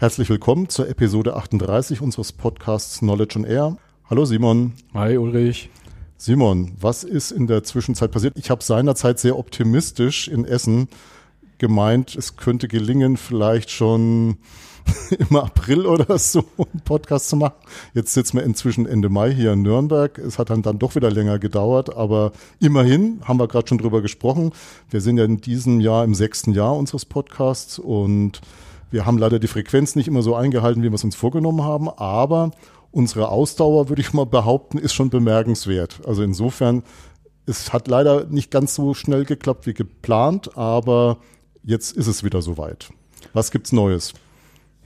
[0.00, 3.76] Herzlich willkommen zur Episode 38 unseres Podcasts Knowledge on Air.
[4.08, 4.74] Hallo Simon.
[4.94, 5.70] Hi Ulrich.
[6.16, 8.34] Simon, was ist in der Zwischenzeit passiert?
[8.36, 10.86] Ich habe seinerzeit sehr optimistisch in Essen
[11.58, 14.36] gemeint, es könnte gelingen, vielleicht schon
[15.18, 17.56] im April oder so einen Podcast zu machen.
[17.92, 20.16] Jetzt sitzen wir inzwischen Ende Mai hier in Nürnberg.
[20.18, 22.30] Es hat dann, dann doch wieder länger gedauert, aber
[22.60, 24.52] immerhin haben wir gerade schon drüber gesprochen.
[24.90, 28.40] Wir sind ja in diesem Jahr im sechsten Jahr unseres Podcasts und
[28.90, 31.88] wir haben leider die Frequenz nicht immer so eingehalten, wie wir es uns vorgenommen haben,
[31.88, 32.50] aber
[32.90, 36.00] unsere Ausdauer, würde ich mal behaupten, ist schon bemerkenswert.
[36.06, 36.82] Also insofern,
[37.46, 41.18] es hat leider nicht ganz so schnell geklappt wie geplant, aber
[41.62, 42.90] jetzt ist es wieder soweit.
[43.32, 44.14] Was gibt's Neues?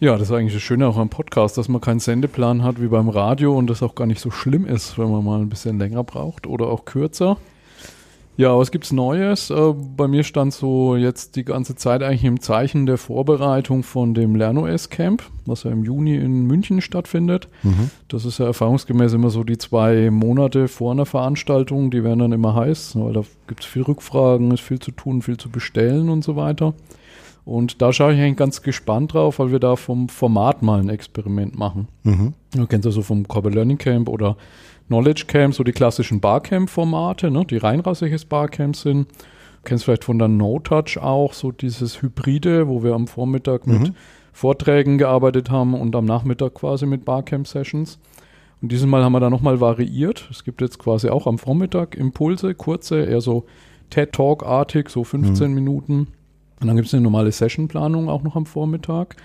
[0.00, 2.88] Ja, das ist eigentlich das Schöne auch am Podcast, dass man keinen Sendeplan hat wie
[2.88, 5.78] beim Radio und das auch gar nicht so schlimm ist, wenn man mal ein bisschen
[5.78, 7.36] länger braucht oder auch kürzer.
[8.36, 9.50] Ja, was gibt's Neues?
[9.50, 14.14] Äh, bei mir stand so jetzt die ganze Zeit eigentlich im Zeichen der Vorbereitung von
[14.14, 17.48] dem LernOS Camp, was ja im Juni in München stattfindet.
[17.62, 17.90] Mhm.
[18.08, 22.32] Das ist ja erfahrungsgemäß immer so die zwei Monate vor einer Veranstaltung, die werden dann
[22.32, 26.24] immer heiß, weil da gibt's viel Rückfragen, ist viel zu tun, viel zu bestellen und
[26.24, 26.72] so weiter.
[27.44, 30.88] Und da schaue ich eigentlich ganz gespannt drauf, weil wir da vom Format mal ein
[30.88, 31.88] Experiment machen.
[32.04, 32.34] Mhm.
[32.52, 34.36] Du kennst ja so vom Corporate Learning Camp oder
[34.86, 39.08] Knowledge Camp, so die klassischen Barcamp-Formate, ne, die reinrassiges Barcamp sind.
[39.08, 43.82] Du kennst vielleicht von der No-Touch auch so dieses Hybride, wo wir am Vormittag mhm.
[43.82, 43.92] mit
[44.32, 47.98] Vorträgen gearbeitet haben und am Nachmittag quasi mit Barcamp-Sessions.
[48.60, 50.28] Und dieses Mal haben wir da nochmal variiert.
[50.30, 53.44] Es gibt jetzt quasi auch am Vormittag Impulse, kurze, eher so
[53.90, 55.54] TED-Talk-artig, so 15 mhm.
[55.54, 56.06] Minuten.
[56.62, 59.16] Und dann gibt es eine normale Sessionplanung auch noch am Vormittag.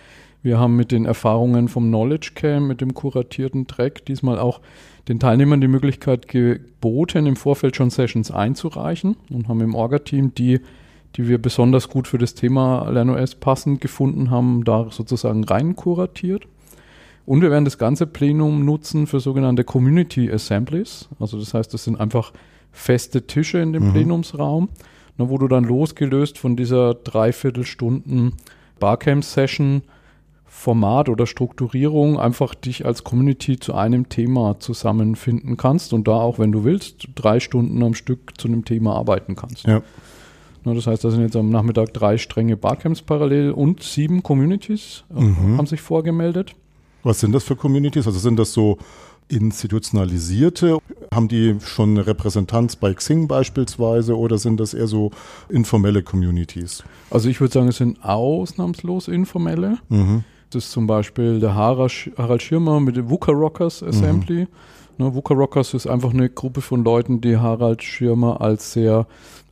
[0.42, 4.60] Wir haben mit den Erfahrungen vom Knowledge Camp, mit dem kuratierten Track diesmal auch
[5.08, 10.62] den Teilnehmern die Möglichkeit geboten, im Vorfeld schon Sessions einzureichen und haben im Orga-Team die,
[11.16, 16.48] die wir besonders gut für das Thema LernOS passend gefunden haben, da sozusagen rein kuratiert.
[17.28, 21.08] Und wir werden das ganze Plenum nutzen für sogenannte Community Assemblies.
[21.20, 22.34] Also das heißt, das sind einfach
[22.72, 23.94] feste Tische in dem mhm.
[23.94, 24.70] Plenumsraum,
[25.18, 28.34] wo du dann losgelöst von dieser Dreiviertelstunden
[28.80, 29.84] Barcamp-Session
[30.46, 36.40] Format oder Strukturierung einfach dich als Community zu einem Thema zusammenfinden kannst und da auch,
[36.40, 39.68] wenn du willst, drei Stunden am Stück zu einem Thema arbeiten kannst.
[39.68, 39.84] Ja.
[40.64, 45.04] Na, das heißt, da sind jetzt am Nachmittag drei strenge Barcamps parallel und sieben Communities
[45.16, 45.58] äh, mhm.
[45.58, 46.56] haben sich vorgemeldet.
[47.04, 48.08] Was sind das für Communities?
[48.08, 48.80] Also sind das so
[49.30, 50.78] institutionalisierte?
[51.14, 55.12] Haben die schon eine Repräsentanz bei Xing beispielsweise oder sind das eher so
[55.50, 56.84] informelle Communities?
[57.10, 59.78] Also ich würde sagen, es sind ausnahmslos informelle.
[59.90, 60.24] Mhm.
[60.50, 64.44] Das ist zum Beispiel der Harald Schirmer mit dem VUCA Rockers Assembly.
[64.44, 64.48] Mhm.
[65.00, 69.06] Ne, VUCA Rockers ist einfach eine Gruppe von Leuten, die Harald Schirmer als sehr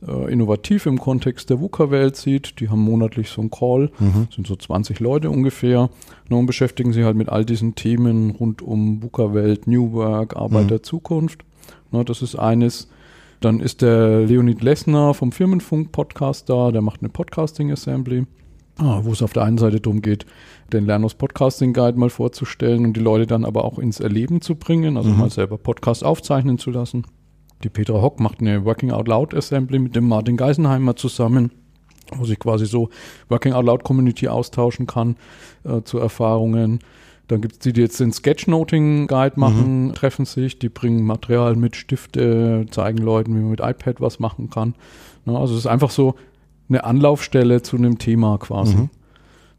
[0.06, 2.58] äh, innovativ im Kontext der VUCA-Welt sieht.
[2.58, 4.26] Die haben monatlich so einen Call, mhm.
[4.34, 5.88] sind so 20 Leute ungefähr,
[6.28, 10.64] ne, und beschäftigen sich halt mit all diesen Themen rund um VUCA-Welt, New Work, Arbeit
[10.64, 10.68] mhm.
[10.68, 11.44] der Zukunft.
[11.92, 12.88] Ne, das ist eines.
[13.40, 18.24] Dann ist der Leonid Lessner vom Firmenfunk-Podcast da, der macht eine Podcasting-Assembly.
[18.78, 20.26] Ah, wo es auf der einen Seite darum geht,
[20.72, 24.56] den Lernos Podcasting Guide mal vorzustellen und die Leute dann aber auch ins Erleben zu
[24.56, 25.18] bringen, also mhm.
[25.18, 27.04] mal selber Podcast aufzeichnen zu lassen.
[27.62, 31.52] Die Petra Hock macht eine Working Out Loud Assembly mit dem Martin Geisenheimer zusammen,
[32.14, 32.90] wo sich quasi so
[33.28, 35.16] Working Out Loud Community austauschen kann
[35.64, 36.80] äh, zu Erfahrungen.
[37.28, 39.94] Dann gibt es die, die jetzt den Sketchnoting Guide machen, mhm.
[39.94, 44.50] treffen sich, die bringen Material mit, Stifte, zeigen Leuten, wie man mit iPad was machen
[44.50, 44.74] kann.
[45.24, 46.14] Ja, also es ist einfach so
[46.68, 48.76] eine Anlaufstelle zu einem Thema quasi.
[48.76, 48.90] Mhm.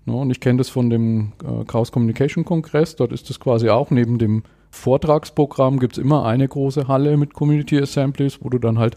[0.08, 3.70] Ja, und ich kenne das von dem äh, Chaos Communication Kongress, dort ist das quasi
[3.70, 8.60] auch neben dem Vortragsprogramm gibt es immer eine große Halle mit Community Assemblies, wo du
[8.60, 8.96] dann halt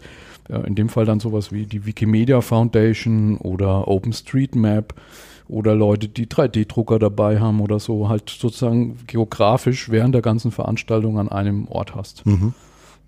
[0.49, 4.93] äh, in dem Fall dann sowas wie die Wikimedia Foundation oder OpenStreetMap
[5.47, 11.19] oder Leute, die 3D-Drucker dabei haben oder so, halt sozusagen geografisch während der ganzen Veranstaltung
[11.19, 12.25] an einem Ort hast.
[12.25, 12.53] Mhm.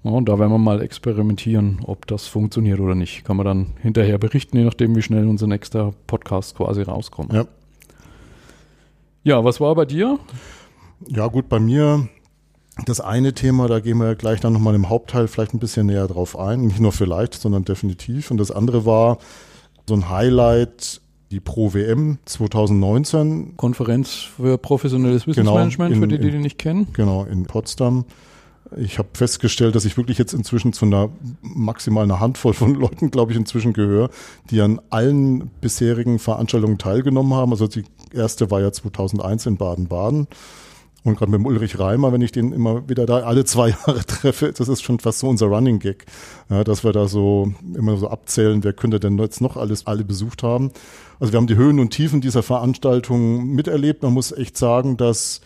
[0.04, 3.24] Ja, und da werden wir mal experimentieren, ob das funktioniert oder nicht.
[3.24, 7.32] Kann man dann hinterher berichten, je nachdem, wie schnell unser nächster Podcast quasi rauskommt.
[7.32, 7.46] Ja.
[9.24, 10.20] Ja, was war bei dir?
[11.08, 12.08] Ja, gut, bei mir
[12.86, 16.08] das eine Thema, da gehen wir gleich dann nochmal im Hauptteil vielleicht ein bisschen näher
[16.08, 16.62] drauf ein.
[16.62, 18.32] Nicht nur vielleicht, sondern definitiv.
[18.32, 19.20] Und das andere war
[19.88, 23.56] so ein Highlight, die Pro WM 2019.
[23.58, 26.88] Konferenz für professionelles Wissensmanagement, genau, in, für die, die die nicht kennen.
[26.94, 28.06] Genau, in Potsdam.
[28.76, 31.10] Ich habe festgestellt, dass ich wirklich jetzt inzwischen zu einer
[31.42, 34.10] maximal einer Handvoll von Leuten, glaube ich, inzwischen gehöre,
[34.50, 37.52] die an allen bisherigen Veranstaltungen teilgenommen haben.
[37.52, 40.28] Also die erste war ja 2001 in Baden-Baden.
[41.06, 44.54] Und gerade mit Ulrich Reimer, wenn ich den immer wieder da alle zwei Jahre treffe,
[44.54, 46.06] das ist schon fast so unser Running Gag,
[46.50, 50.06] ja, dass wir da so immer so abzählen, wer könnte denn jetzt noch alles alle
[50.06, 50.72] besucht haben.
[51.20, 54.04] Also wir haben die Höhen und Tiefen dieser Veranstaltung miterlebt.
[54.04, 55.42] Man muss echt sagen, dass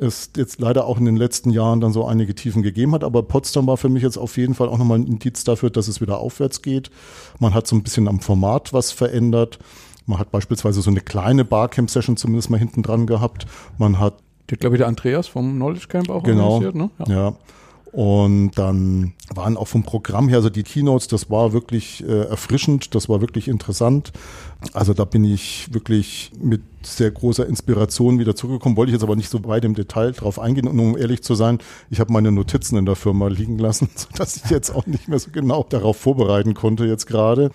[0.00, 3.04] es jetzt leider auch in den letzten Jahren dann so einige Tiefen gegeben hat.
[3.04, 5.88] Aber Potsdam war für mich jetzt auf jeden Fall auch nochmal ein Indiz dafür, dass
[5.88, 6.90] es wieder aufwärts geht.
[7.38, 9.58] Man hat so ein bisschen am Format was verändert.
[10.06, 13.46] Man hat beispielsweise so eine kleine Barcamp-Session zumindest mal hinten dran gehabt.
[13.78, 14.14] Man hat
[14.50, 16.90] der, glaube ich, der Andreas vom Knowledge Camp auch genau, organisiert, ne?
[17.06, 17.14] Ja.
[17.14, 17.34] ja.
[17.92, 22.94] Und dann waren auch vom Programm her, also die Keynotes, das war wirklich äh, erfrischend,
[22.94, 24.12] das war wirklich interessant.
[24.72, 29.14] Also da bin ich wirklich mit sehr großer Inspiration wieder zurückgekommen, wollte ich jetzt aber
[29.14, 30.68] nicht so weit im Detail drauf eingehen.
[30.68, 31.58] Und um ehrlich zu sein,
[31.90, 35.18] ich habe meine Notizen in der Firma liegen lassen, sodass ich jetzt auch nicht mehr
[35.18, 37.50] so genau darauf vorbereiten konnte jetzt gerade.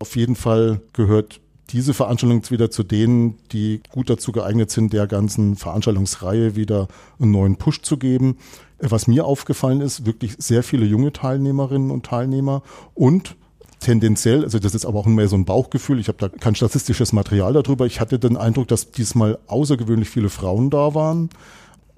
[0.00, 4.92] Auf jeden Fall gehört diese Veranstaltung jetzt wieder zu denen, die gut dazu geeignet sind,
[4.92, 6.88] der ganzen Veranstaltungsreihe wieder
[7.20, 8.38] einen neuen Push zu geben.
[8.78, 12.62] Was mir aufgefallen ist, wirklich sehr viele junge Teilnehmerinnen und Teilnehmer
[12.94, 13.36] und
[13.80, 17.12] tendenziell, also das ist aber auch mehr so ein Bauchgefühl, ich habe da kein statistisches
[17.12, 21.30] Material darüber, ich hatte den Eindruck, dass diesmal außergewöhnlich viele Frauen da waren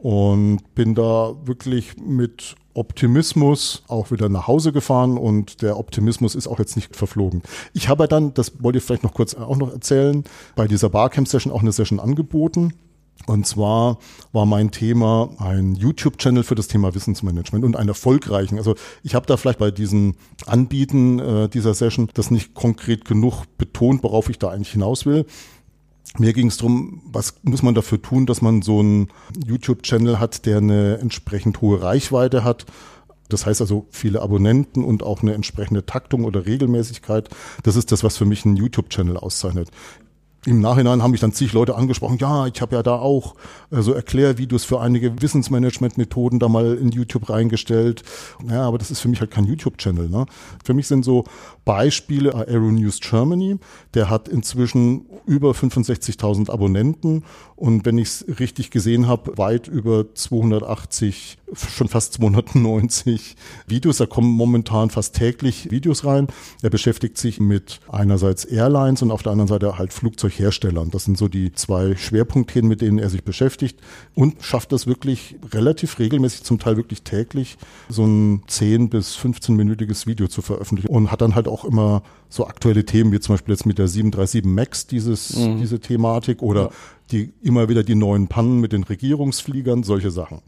[0.02, 6.46] und bin da wirklich mit Optimismus auch wieder nach Hause gefahren und der Optimismus ist
[6.46, 7.42] auch jetzt nicht verflogen.
[7.74, 10.24] Ich habe dann, das wollte ich vielleicht noch kurz auch noch erzählen,
[10.56, 12.72] bei dieser Barcamp-Session auch eine Session angeboten.
[13.26, 13.98] Und zwar
[14.32, 18.56] war mein Thema ein YouTube-Channel für das Thema Wissensmanagement und einen erfolgreichen.
[18.56, 20.14] Also ich habe da vielleicht bei diesem
[20.46, 25.26] Anbieten äh, dieser Session das nicht konkret genug betont, worauf ich da eigentlich hinaus will.
[26.18, 29.08] Mir ging es darum, was muss man dafür tun, dass man so einen
[29.46, 32.66] YouTube-Channel hat, der eine entsprechend hohe Reichweite hat.
[33.28, 37.28] Das heißt also viele Abonnenten und auch eine entsprechende Taktung oder Regelmäßigkeit.
[37.62, 39.70] Das ist das, was für mich einen YouTube-Channel auszeichnet.
[40.46, 43.34] Im Nachhinein haben mich dann zig Leute angesprochen, ja, ich habe ja da auch
[43.70, 48.02] äh, so Erklärvideos für einige Wissensmanagement-Methoden da mal in YouTube reingestellt.
[48.48, 50.08] Ja, aber das ist für mich halt kein YouTube-Channel.
[50.08, 50.24] Ne?
[50.64, 51.24] Für mich sind so
[51.66, 53.58] Beispiele Aero News Germany,
[53.92, 57.24] der hat inzwischen über 65.000 Abonnenten
[57.60, 63.36] und wenn ich es richtig gesehen habe, weit über 280, schon fast 290
[63.66, 63.98] Videos.
[63.98, 66.28] Da kommen momentan fast täglich Videos rein.
[66.62, 69.92] Er beschäftigt sich mit einerseits Airlines und auf der anderen Seite halt
[70.30, 70.90] Flugzeugherstellern.
[70.90, 73.78] Das sind so die zwei Schwerpunktthemen, mit denen er sich beschäftigt
[74.14, 80.06] und schafft das wirklich relativ regelmäßig, zum Teil wirklich täglich, so ein 10 bis 15-minütiges
[80.06, 83.52] Video zu veröffentlichen und hat dann halt auch immer so aktuelle Themen, wie zum Beispiel
[83.52, 85.58] jetzt mit der 737 MAX dieses, mhm.
[85.58, 86.70] diese Thematik oder ja.
[87.10, 90.40] die immer wieder die neuen Pannen mit den Regierungsfliegern, solche Sachen.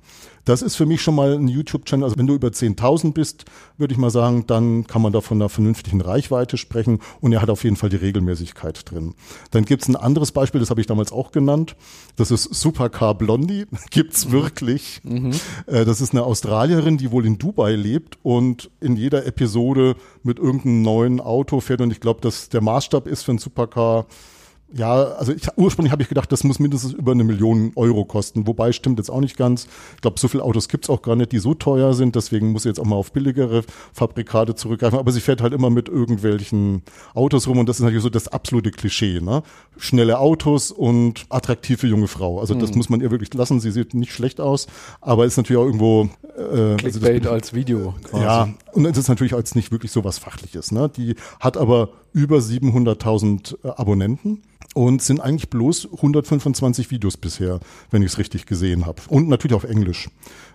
[0.44, 2.05] Das ist für mich schon mal ein YouTube-Channel.
[2.05, 3.44] Also wenn du über 10.000 bist,
[3.79, 7.43] würde ich mal sagen, dann kann man da von einer vernünftigen Reichweite sprechen und er
[7.43, 9.14] hat auf jeden Fall die Regelmäßigkeit drin.
[9.52, 11.76] Dann gibt's ein anderes Beispiel, das habe ich damals auch genannt.
[12.17, 13.67] Das ist Supercar Blondie.
[13.90, 14.32] gibt's mhm.
[14.32, 15.00] wirklich.
[15.05, 15.32] Mhm.
[15.67, 19.94] Äh, das ist eine Australierin, die wohl in Dubai lebt und in jeder Episode
[20.25, 24.06] mit irgendeinem neuen Auto fährt und ich glaube, dass der Maßstab ist für ein Supercar
[24.74, 28.46] ja, also ich, ursprünglich habe ich gedacht, das muss mindestens über eine Million Euro kosten.
[28.46, 29.66] Wobei stimmt jetzt auch nicht ganz.
[29.96, 32.16] Ich glaube, so viele Autos gibt's auch gar nicht, die so teuer sind.
[32.16, 34.98] Deswegen muss sie jetzt auch mal auf billigere Fabrikate zurückgreifen.
[34.98, 36.82] Aber sie fährt halt immer mit irgendwelchen
[37.14, 39.20] Autos rum und das ist natürlich so das absolute Klischee.
[39.20, 39.42] Ne?
[39.76, 42.40] Schnelle Autos und attraktive junge Frau.
[42.40, 42.76] Also das mhm.
[42.78, 43.60] muss man ihr wirklich lassen.
[43.60, 44.66] Sie sieht nicht schlecht aus,
[45.00, 47.94] aber ist natürlich auch irgendwo äh, Clickbait also das, als Video.
[48.04, 48.24] Quasi.
[48.24, 50.72] Ja, und es ist natürlich als nicht wirklich so was Fachliches.
[50.72, 50.88] Ne?
[50.88, 54.42] Die hat aber über 700.000 äh, Abonnenten
[54.74, 57.60] und sind eigentlich bloß 125 Videos bisher,
[57.90, 59.02] wenn ich es richtig gesehen habe.
[59.08, 60.08] Und natürlich auf Englisch,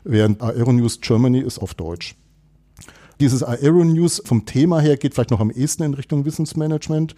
[0.03, 2.15] während Aeronews Germany ist auf Deutsch.
[3.19, 7.15] Dieses Aeronews vom Thema her geht vielleicht noch am ehesten in Richtung Wissensmanagement.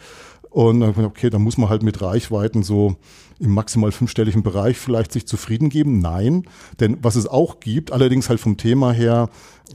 [0.49, 2.95] Und dann, okay, da muss man halt mit Reichweiten so
[3.39, 5.99] im maximal fünfstelligen Bereich vielleicht sich zufrieden geben.
[5.99, 6.45] Nein,
[6.79, 9.29] denn was es auch gibt, allerdings halt vom Thema her,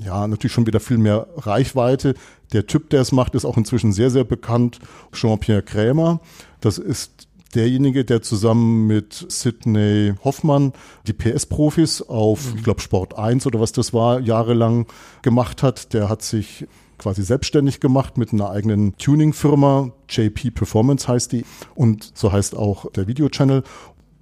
[0.04, 2.14] ja, natürlich schon wieder viel mehr Reichweite.
[2.52, 4.81] Der Typ, der es macht, ist auch inzwischen sehr, sehr bekannt.
[5.12, 6.21] Jean-Pierre Krämer.
[6.61, 10.73] Das ist derjenige, der zusammen mit Sidney Hoffmann
[11.07, 12.59] die PS-Profis auf, mhm.
[12.59, 14.87] ich glaube, Sport 1 oder was das war, jahrelang
[15.23, 15.95] gemacht hat.
[15.95, 16.66] Der hat sich
[16.99, 19.91] quasi selbstständig gemacht mit einer eigenen Tuning-Firma.
[20.09, 21.45] JP Performance heißt die.
[21.75, 23.63] Und so heißt auch der Video-Channel.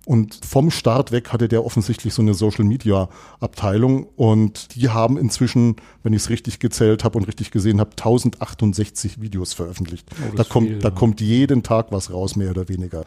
[0.05, 5.17] Und vom Start weg hatte der offensichtlich so eine Social Media Abteilung und die haben
[5.17, 10.09] inzwischen, wenn ich es richtig gezählt habe und richtig gesehen habe, 1068 Videos veröffentlicht.
[10.11, 13.05] Oh, da kommt, viel, da kommt jeden Tag was raus, mehr oder weniger.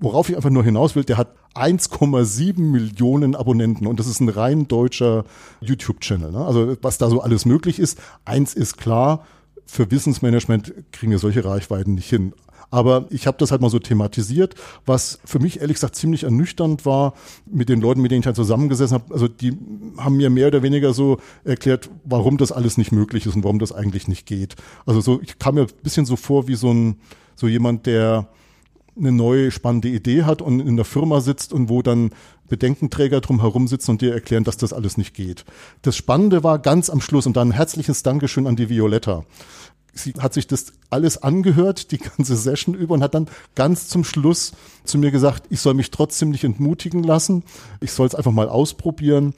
[0.00, 4.28] Worauf ich einfach nur hinaus will, der hat 1,7 Millionen Abonnenten und das ist ein
[4.28, 5.24] rein deutscher
[5.60, 6.30] YouTube-Channel.
[6.30, 6.44] Ne?
[6.44, 7.98] Also was da so alles möglich ist.
[8.24, 9.24] Eins ist klar,
[9.66, 12.32] für Wissensmanagement kriegen wir solche Reichweiten nicht hin.
[12.70, 16.84] Aber ich habe das halt mal so thematisiert, was für mich ehrlich gesagt ziemlich ernüchternd
[16.84, 17.14] war
[17.50, 19.12] mit den Leuten, mit denen ich halt zusammengesessen habe.
[19.12, 19.56] Also die
[19.96, 23.58] haben mir mehr oder weniger so erklärt, warum das alles nicht möglich ist und warum
[23.58, 24.56] das eigentlich nicht geht.
[24.84, 26.96] Also so, ich kam mir ein bisschen so vor wie so ein,
[27.36, 28.28] so jemand, der
[28.98, 32.10] eine neue spannende Idee hat und in der Firma sitzt und wo dann
[32.48, 35.44] Bedenkenträger drumherum sitzen und dir erklären, dass das alles nicht geht.
[35.82, 39.24] Das Spannende war ganz am Schluss und dann ein herzliches Dankeschön an die Violetta.
[39.92, 44.04] Sie hat sich das alles angehört, die ganze Session über und hat dann ganz zum
[44.04, 44.52] Schluss
[44.84, 47.42] zu mir gesagt, ich soll mich trotzdem nicht entmutigen lassen,
[47.80, 49.34] ich soll es einfach mal ausprobieren.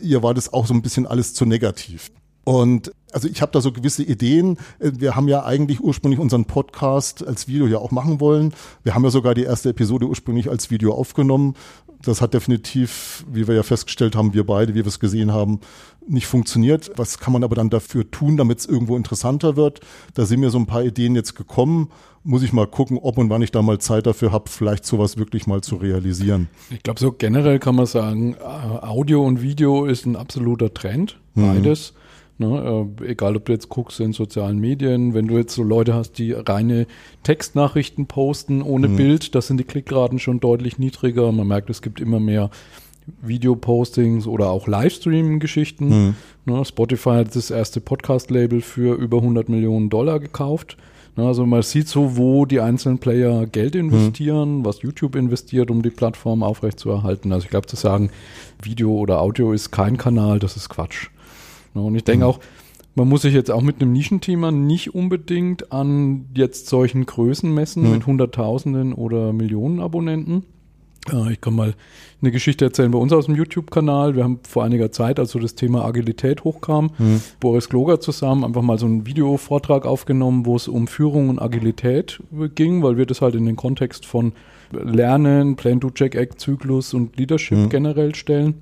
[0.00, 2.10] Ihr war das auch so ein bisschen alles zu negativ.
[2.44, 4.58] Und also ich habe da so gewisse Ideen.
[4.78, 8.52] Wir haben ja eigentlich ursprünglich unseren Podcast als Video ja auch machen wollen.
[8.82, 11.54] Wir haben ja sogar die erste Episode ursprünglich als Video aufgenommen.
[12.02, 15.60] Das hat definitiv, wie wir ja festgestellt haben, wir beide, wie wir es gesehen haben,
[16.06, 16.90] nicht funktioniert.
[16.96, 19.80] Was kann man aber dann dafür tun, damit es irgendwo interessanter wird?
[20.12, 21.90] Da sind mir so ein paar Ideen jetzt gekommen.
[22.22, 25.16] Muss ich mal gucken, ob und wann ich da mal Zeit dafür habe, vielleicht sowas
[25.16, 26.48] wirklich mal zu realisieren.
[26.70, 31.42] Ich glaube, so generell kann man sagen, Audio und Video ist ein absoluter Trend, mhm.
[31.42, 31.92] beides.
[31.92, 32.03] Mhm.
[32.36, 35.94] Ne, äh, egal, ob du jetzt guckst in sozialen Medien, wenn du jetzt so Leute
[35.94, 36.86] hast, die reine
[37.22, 38.96] Textnachrichten posten ohne mhm.
[38.96, 41.30] Bild, da sind die Klickraten schon deutlich niedriger.
[41.30, 42.50] Man merkt, es gibt immer mehr
[43.22, 45.88] Videopostings oder auch Livestream-Geschichten.
[45.88, 46.14] Mhm.
[46.46, 50.76] Ne, Spotify hat das erste Podcast-Label für über 100 Millionen Dollar gekauft.
[51.16, 54.64] Ne, also man sieht so, wo die einzelnen Player Geld investieren, mhm.
[54.64, 57.32] was YouTube investiert, um die Plattform aufrechtzuerhalten.
[57.32, 58.10] Also ich glaube zu sagen,
[58.60, 61.10] Video oder Audio ist kein Kanal, das ist Quatsch.
[61.74, 61.82] Ne?
[61.82, 62.30] Und ich denke mhm.
[62.30, 62.40] auch,
[62.94, 67.82] man muss sich jetzt auch mit einem Nischenthema nicht unbedingt an jetzt solchen Größen messen
[67.84, 67.90] mhm.
[67.90, 70.44] mit Hunderttausenden oder Millionen Abonnenten.
[71.30, 71.74] Ich kann mal
[72.22, 74.16] eine Geschichte erzählen bei uns aus dem YouTube-Kanal.
[74.16, 77.20] Wir haben vor einiger Zeit, als so das Thema Agilität hochkam, mhm.
[77.40, 82.22] Boris Kloger zusammen einfach mal so einen Videovortrag aufgenommen, wo es um Führung und Agilität
[82.54, 84.32] ging, weil wir das halt in den Kontext von
[84.72, 87.68] Lernen, Plan-to-Check-Act-Zyklus und Leadership mhm.
[87.68, 88.54] generell stellen.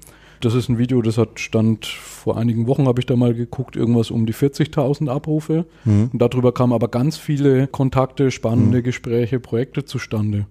[0.42, 3.76] Das ist ein Video, das hat stand vor einigen Wochen, habe ich da mal geguckt,
[3.76, 5.66] irgendwas um die 40.000 Abrufe.
[5.84, 6.10] Mhm.
[6.12, 8.82] Und darüber kamen aber ganz viele Kontakte, spannende mhm.
[8.82, 10.46] Gespräche, Projekte zustande.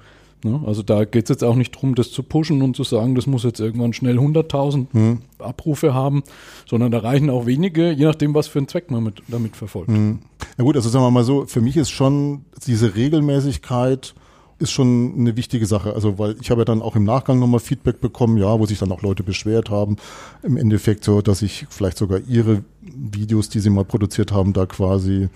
[0.45, 0.61] Ne?
[0.65, 3.27] Also da geht es jetzt auch nicht darum, das zu pushen und zu sagen, das
[3.27, 5.19] muss jetzt irgendwann schnell 100.000 mhm.
[5.39, 6.23] Abrufe haben,
[6.65, 9.89] sondern da reichen auch wenige, je nachdem, was für einen Zweck man mit, damit verfolgt.
[9.89, 10.19] Mhm.
[10.57, 14.15] Na gut, also sagen wir mal so, für mich ist schon diese Regelmäßigkeit
[14.61, 15.93] ist schon eine wichtige Sache.
[15.93, 18.79] Also, weil ich habe ja dann auch im Nachgang nochmal Feedback bekommen, ja, wo sich
[18.79, 19.97] dann auch Leute beschwert haben.
[20.43, 24.65] Im Endeffekt so, dass ich vielleicht sogar ihre Videos, die sie mal produziert haben, da
[24.65, 25.29] quasi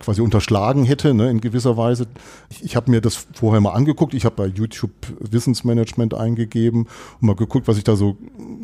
[0.00, 2.06] quasi unterschlagen hätte, ne, in gewisser Weise.
[2.48, 4.14] Ich, ich habe mir das vorher mal angeguckt.
[4.14, 6.88] Ich habe bei YouTube Wissensmanagement eingegeben
[7.20, 8.16] und mal geguckt, was ich da so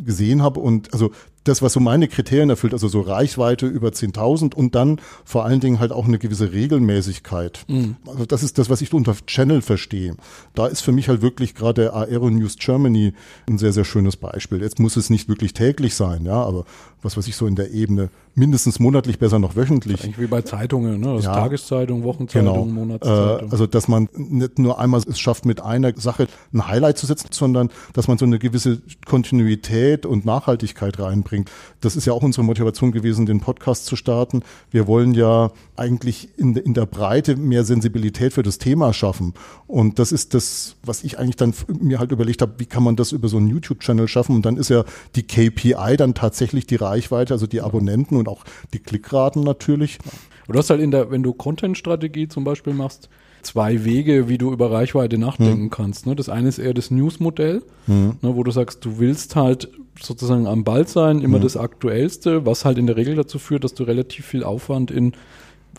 [0.04, 0.60] gesehen habe.
[0.60, 1.10] Und also
[1.48, 5.60] das, was so meine Kriterien erfüllt, also so Reichweite über 10.000 und dann vor allen
[5.60, 7.64] Dingen halt auch eine gewisse Regelmäßigkeit.
[7.68, 7.96] Mhm.
[8.06, 10.16] Also das ist das, was ich unter Channel verstehe.
[10.54, 13.12] Da ist für mich halt wirklich gerade der Aero News Germany
[13.48, 14.60] ein sehr, sehr schönes Beispiel.
[14.62, 16.64] Jetzt muss es nicht wirklich täglich sein, ja, aber
[17.02, 20.02] was weiß ich so in der Ebene mindestens monatlich, besser noch wöchentlich.
[20.04, 21.14] Eigentlich wie bei Zeitungen, ne?
[21.16, 22.64] Das ja, Tageszeitung, Wochenzeitung, genau.
[22.64, 23.48] Monatszeitung.
[23.48, 27.06] Äh, also dass man nicht nur einmal es schafft, mit einer Sache ein Highlight zu
[27.06, 31.50] setzen, sondern dass man so eine gewisse Kontinuität und Nachhaltigkeit reinbringt bringt.
[31.80, 34.42] Das ist ja auch unsere Motivation gewesen, den Podcast zu starten.
[34.70, 39.34] Wir wollen ja eigentlich in, in der Breite mehr Sensibilität für das Thema schaffen.
[39.66, 42.96] Und das ist das, was ich eigentlich dann mir halt überlegt habe, wie kann man
[42.96, 44.36] das über so einen YouTube-Channel schaffen?
[44.36, 48.44] Und dann ist ja die KPI dann tatsächlich die Reichweite, also die Abonnenten und auch
[48.72, 49.98] die Klickraten natürlich.
[50.46, 53.08] Und du hast halt in der, wenn du Content-Strategie zum Beispiel machst,
[53.42, 55.70] zwei Wege, wie du über Reichweite nachdenken hm.
[55.70, 56.06] kannst.
[56.06, 56.16] Ne?
[56.16, 58.16] Das eine ist eher das News-Modell, hm.
[58.20, 59.68] ne, wo du sagst, du willst halt
[60.02, 61.42] sozusagen am Ball sein, immer mhm.
[61.42, 65.12] das Aktuellste, was halt in der Regel dazu führt, dass du relativ viel Aufwand in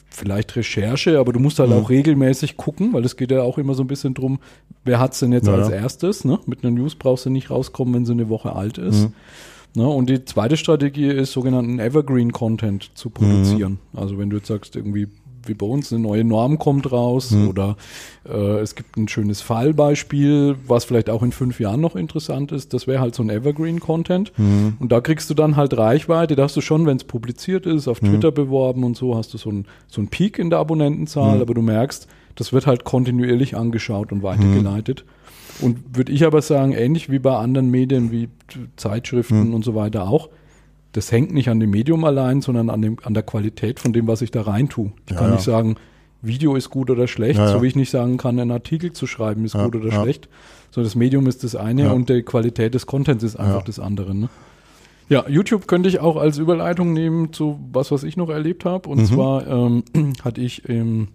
[0.10, 1.78] vielleicht Recherche, aber du musst halt mhm.
[1.78, 4.40] auch regelmäßig gucken, weil es geht ja auch immer so ein bisschen drum,
[4.84, 5.54] wer hat's denn jetzt ja.
[5.54, 6.26] als erstes?
[6.26, 6.40] Ne?
[6.46, 9.10] Mit einer News brauchst du nicht rauskommen, wenn sie eine Woche alt ist.
[9.78, 9.84] Mhm.
[9.84, 9.90] Ne?
[9.90, 13.80] Und die zweite Strategie ist, sogenannten Evergreen Content zu produzieren.
[13.94, 14.00] Mhm.
[14.00, 15.08] Also wenn du jetzt sagst, irgendwie
[15.46, 17.48] wie bei uns, eine neue Norm kommt raus mhm.
[17.48, 17.78] oder
[18.28, 22.74] äh, es gibt ein schönes Fallbeispiel, was vielleicht auch in fünf Jahren noch interessant ist.
[22.74, 24.34] Das wäre halt so ein Evergreen-Content.
[24.38, 24.76] Mhm.
[24.80, 26.36] Und da kriegst du dann halt Reichweite.
[26.36, 28.10] Da hast du schon, wenn es publiziert ist, auf mhm.
[28.10, 31.42] Twitter beworben und so, hast du so einen so ein Peak in der Abonnentenzahl, mhm.
[31.42, 35.06] aber du merkst, das wird halt kontinuierlich angeschaut und weitergeleitet.
[35.60, 38.30] Und würde ich aber sagen, ähnlich wie bei anderen Medien wie
[38.76, 39.54] Zeitschriften mhm.
[39.54, 40.30] und so weiter auch,
[40.92, 44.08] das hängt nicht an dem Medium allein, sondern an, dem, an der Qualität von dem,
[44.08, 44.92] was ich da rein tue.
[45.06, 45.76] Ich ja, kann nicht sagen,
[46.22, 49.06] Video ist gut oder schlecht, ja, so wie ich nicht sagen kann, einen Artikel zu
[49.06, 50.30] schreiben ist gut oder schlecht.
[50.72, 54.16] So, das Medium ist das eine und die Qualität des Contents ist einfach das andere.
[54.16, 54.30] Ne?
[55.10, 58.90] Ja, YouTube könnte ich auch als Überleitung nehmen zu was, was ich noch erlebt habe.
[58.90, 59.06] Und mhm.
[59.06, 59.84] zwar ähm,
[60.24, 61.10] hatte ich im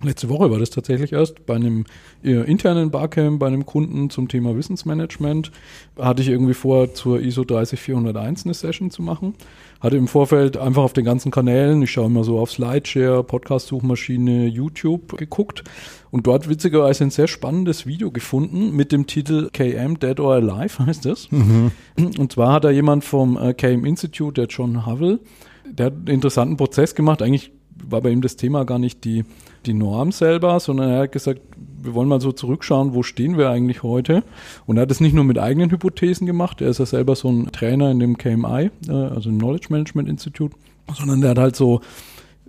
[0.00, 1.84] Letzte Woche war das tatsächlich erst bei einem
[2.22, 5.50] äh, internen Barcamp bei einem Kunden zum Thema Wissensmanagement.
[5.98, 9.34] Hatte ich irgendwie vor, zur ISO 30401 eine Session zu machen.
[9.80, 14.46] Hatte im Vorfeld einfach auf den ganzen Kanälen, ich schaue immer so auf Slideshare, Podcast-Suchmaschine,
[14.46, 15.64] YouTube geguckt
[16.12, 20.78] und dort witzigerweise ein sehr spannendes Video gefunden mit dem Titel KM Dead or Alive
[20.86, 21.28] heißt das.
[21.32, 21.72] Mhm.
[21.96, 25.18] Und zwar hat da jemand vom äh, KM Institute, der John Hovell,
[25.64, 27.20] der hat einen interessanten Prozess gemacht.
[27.20, 27.50] Eigentlich
[27.84, 29.24] war bei ihm das Thema gar nicht die,
[29.66, 31.40] die Norm selber, sondern er hat gesagt,
[31.80, 34.24] wir wollen mal so zurückschauen, wo stehen wir eigentlich heute?
[34.66, 37.28] Und er hat es nicht nur mit eigenen Hypothesen gemacht, er ist ja selber so
[37.28, 40.56] ein Trainer in dem KMI, äh, also im Knowledge Management Institute,
[40.96, 41.80] sondern er hat halt so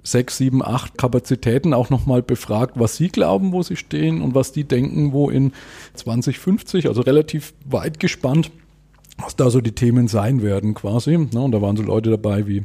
[0.03, 4.51] sechs, sieben, acht Kapazitäten auch nochmal befragt, was sie glauben, wo sie stehen und was
[4.51, 5.51] die denken, wo in
[5.95, 8.51] 2050, also relativ weit gespannt,
[9.17, 11.15] was da so die Themen sein werden quasi.
[11.15, 12.63] Und da waren so Leute dabei wie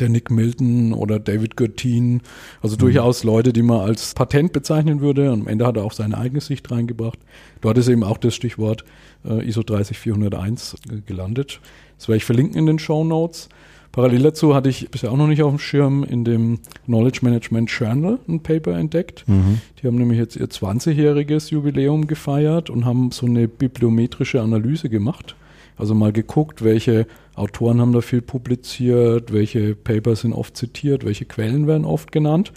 [0.00, 2.22] der Nick Milton oder David Gertin,
[2.60, 2.80] also mhm.
[2.80, 5.30] durchaus Leute, die man als Patent bezeichnen würde.
[5.30, 7.18] Am Ende hat er auch seine eigene Sicht reingebracht.
[7.60, 8.84] Dort ist eben auch das Stichwort
[9.24, 11.60] äh, ISO 30401 äh, gelandet.
[11.98, 13.48] Das werde ich verlinken in den Show Notes.
[13.92, 17.70] Parallel dazu hatte ich bisher auch noch nicht auf dem Schirm in dem Knowledge Management
[17.70, 19.24] Journal ein Paper entdeckt.
[19.28, 19.60] Mhm.
[19.80, 25.36] Die haben nämlich jetzt ihr 20-jähriges Jubiläum gefeiert und haben so eine bibliometrische Analyse gemacht.
[25.76, 31.24] Also mal geguckt, welche Autoren haben da viel publiziert, welche Papers sind oft zitiert, welche
[31.24, 32.52] Quellen werden oft genannt.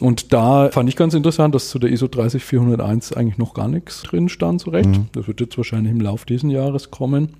[0.00, 4.02] Und da fand ich ganz interessant, dass zu der ISO 30401 eigentlich noch gar nichts
[4.02, 4.88] drin stand, so recht.
[4.88, 5.06] Mhm.
[5.12, 7.30] Das wird jetzt wahrscheinlich im Laufe dieses Jahres kommen.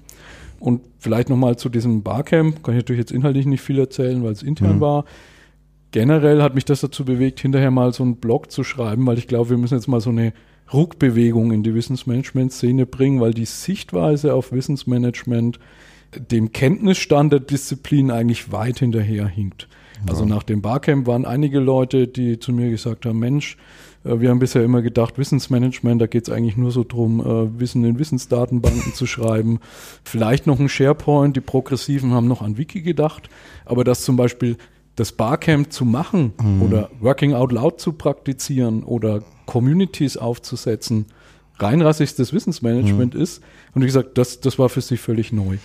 [0.60, 4.32] Und vielleicht nochmal zu diesem Barcamp, kann ich natürlich jetzt inhaltlich nicht viel erzählen, weil
[4.32, 4.80] es intern mhm.
[4.80, 5.04] war.
[5.90, 9.28] Generell hat mich das dazu bewegt, hinterher mal so einen Blog zu schreiben, weil ich
[9.28, 10.32] glaube, wir müssen jetzt mal so eine
[10.72, 15.58] Ruckbewegung in die Wissensmanagement-Szene bringen, weil die Sichtweise auf Wissensmanagement
[16.30, 19.68] dem Kenntnisstand der Disziplin eigentlich weit hinterher hinkt.
[20.04, 20.12] Ja.
[20.12, 23.56] Also nach dem Barcamp waren einige Leute, die zu mir gesagt haben, Mensch,
[24.04, 27.60] äh, wir haben bisher immer gedacht, Wissensmanagement, da geht es eigentlich nur so drum, äh,
[27.60, 29.60] Wissen in Wissensdatenbanken zu schreiben.
[30.04, 33.28] Vielleicht noch ein SharePoint, die Progressiven haben noch an Wiki gedacht,
[33.64, 34.56] aber dass zum Beispiel
[34.96, 36.62] das Barcamp zu machen mhm.
[36.62, 41.06] oder Working Out Loud zu praktizieren oder Communities aufzusetzen,
[41.58, 43.20] reinrassigstes Wissensmanagement mhm.
[43.20, 43.42] ist.
[43.74, 45.58] Und wie gesagt, das, das war für sie völlig neu.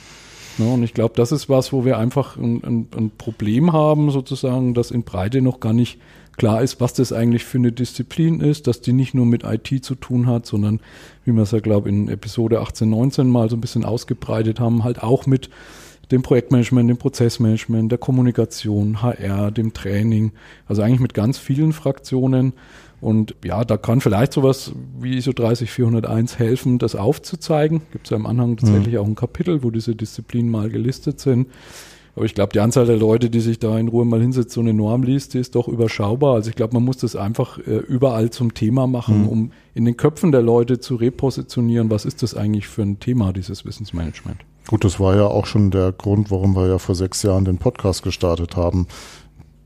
[0.57, 4.11] Ja, und ich glaube, das ist was, wo wir einfach ein, ein, ein, Problem haben,
[4.11, 5.99] sozusagen, dass in Breite noch gar nicht
[6.37, 9.83] klar ist, was das eigentlich für eine Disziplin ist, dass die nicht nur mit IT
[9.83, 10.81] zu tun hat, sondern,
[11.23, 14.59] wie wir es ja, glaube ich, in Episode 18, 19 mal so ein bisschen ausgebreitet
[14.59, 15.49] haben, halt auch mit
[16.11, 20.31] dem Projektmanagement, dem Prozessmanagement, der Kommunikation, HR, dem Training,
[20.67, 22.53] also eigentlich mit ganz vielen Fraktionen.
[23.01, 27.81] Und ja, da kann vielleicht sowas wie ISO 30401 helfen, das aufzuzeigen.
[27.91, 28.99] Gibt es ja im Anhang tatsächlich mhm.
[28.99, 31.47] auch ein Kapitel, wo diese Disziplinen mal gelistet sind.
[32.15, 34.59] Aber ich glaube, die Anzahl der Leute, die sich da in Ruhe mal hinsetzt, so
[34.59, 36.35] eine Norm liest, die ist doch überschaubar.
[36.35, 39.29] Also ich glaube, man muss das einfach äh, überall zum Thema machen, mhm.
[39.29, 43.31] um in den Köpfen der Leute zu repositionieren, was ist das eigentlich für ein Thema,
[43.31, 44.39] dieses Wissensmanagement.
[44.67, 47.57] Gut, das war ja auch schon der Grund, warum wir ja vor sechs Jahren den
[47.57, 48.87] Podcast gestartet haben.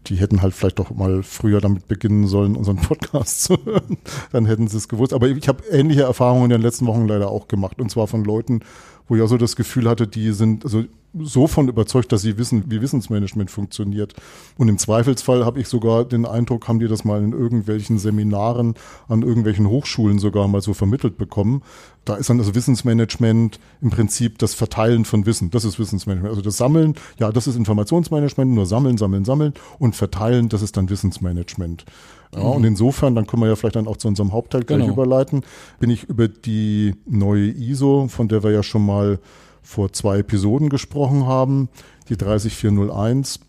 [0.07, 3.97] Die hätten halt vielleicht doch mal früher damit beginnen sollen, unseren Podcast zu hören.
[4.31, 5.13] Dann hätten sie es gewusst.
[5.13, 7.79] Aber ich habe ähnliche Erfahrungen in den letzten Wochen leider auch gemacht.
[7.79, 8.61] Und zwar von Leuten,
[9.07, 10.83] wo ich auch so das Gefühl hatte, die sind, also
[11.19, 14.13] so von überzeugt, dass sie wissen, wie Wissensmanagement funktioniert.
[14.57, 18.73] Und im Zweifelsfall habe ich sogar den Eindruck, haben die das mal in irgendwelchen Seminaren
[19.07, 21.61] an irgendwelchen Hochschulen sogar mal so vermittelt bekommen.
[22.05, 25.51] Da ist dann das Wissensmanagement im Prinzip das Verteilen von Wissen.
[25.51, 26.31] Das ist Wissensmanagement.
[26.31, 30.75] Also das Sammeln, ja, das ist Informationsmanagement, nur sammeln, sammeln, sammeln und verteilen, das ist
[30.75, 31.85] dann Wissensmanagement.
[32.33, 32.45] Ja, mhm.
[32.47, 34.93] Und insofern, dann können wir ja vielleicht dann auch zu unserem Hauptteil gleich genau.
[34.93, 35.43] überleiten,
[35.79, 39.19] bin ich über die neue ISO, von der wir ja schon mal
[39.61, 41.69] vor zwei Episoden gesprochen haben,
[42.09, 43.39] die 30401,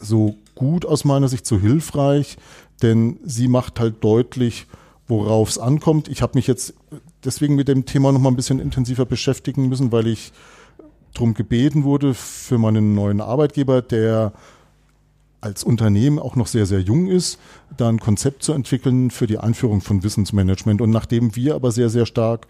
[0.00, 2.36] so gut aus meiner Sicht, so hilfreich,
[2.82, 4.66] denn sie macht halt deutlich,
[5.06, 6.08] worauf es ankommt.
[6.08, 6.74] Ich habe mich jetzt
[7.26, 10.32] deswegen mit dem Thema noch mal ein bisschen intensiver beschäftigen müssen, weil ich
[11.12, 14.32] darum gebeten wurde für meinen neuen Arbeitgeber, der
[15.40, 17.38] als Unternehmen auch noch sehr, sehr jung ist,
[17.76, 20.80] da ein Konzept zu entwickeln für die Einführung von Wissensmanagement.
[20.80, 22.46] Und nachdem wir aber sehr, sehr stark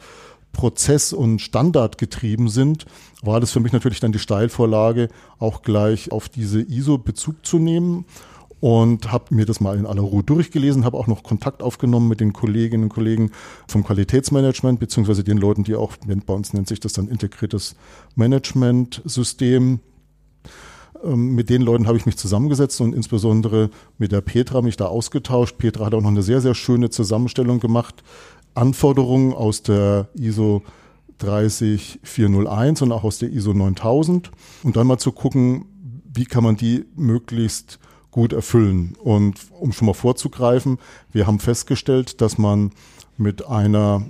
[0.53, 2.87] Prozess- und Standard getrieben sind,
[3.23, 5.09] war das für mich natürlich dann die Steilvorlage,
[5.39, 8.07] auch gleich auf diese ISO Bezug zu nehmen
[8.61, 12.21] und habe mir das mal in aller Ruhe durchgelesen, habe auch noch Kontakt aufgenommen mit
[12.21, 13.31] den Kolleginnen und Kollegen
[13.69, 17.77] vom Qualitätsmanagement, beziehungsweise den Leuten, die auch, bei uns nennt sich das dann integriertes
[18.15, 19.81] Management-System.
[21.05, 24.87] Ähm, mit den Leuten habe ich mich zusammengesetzt und insbesondere mit der Petra mich da
[24.87, 25.59] ausgetauscht.
[25.59, 28.03] Petra hat auch noch eine sehr, sehr schöne Zusammenstellung gemacht
[28.55, 30.63] Anforderungen aus der ISO
[31.19, 34.31] 30401 und auch aus der ISO 9000
[34.63, 35.67] und dann mal zu gucken,
[36.13, 37.79] wie kann man die möglichst
[38.17, 38.97] gut erfüllen.
[38.99, 40.79] Und um schon mal vorzugreifen,
[41.13, 42.73] wir haben festgestellt, dass man
[43.19, 44.07] mit einer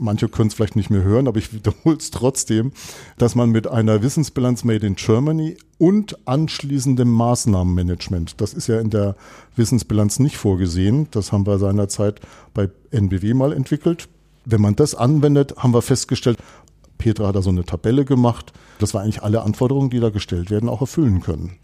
[0.00, 2.70] manche können es vielleicht nicht mehr hören, aber ich wiederhole es trotzdem,
[3.16, 8.90] dass man mit einer Wissensbilanz Made in Germany und anschließendem Maßnahmenmanagement, das ist ja in
[8.90, 9.16] der
[9.56, 12.20] Wissensbilanz nicht vorgesehen, das haben wir seinerzeit
[12.54, 14.08] bei NBW mal entwickelt.
[14.44, 16.38] Wenn man das anwendet, haben wir festgestellt,
[16.96, 20.52] Petra hat da so eine Tabelle gemacht, dass wir eigentlich alle Anforderungen, die da gestellt
[20.52, 21.58] werden, auch erfüllen können.